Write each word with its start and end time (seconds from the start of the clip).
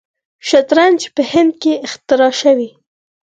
شطرنج 0.47 0.99
په 1.15 1.21
هند 1.31 1.51
کې 1.61 1.73
اختراع 1.87 2.33
شوی. 2.41 2.69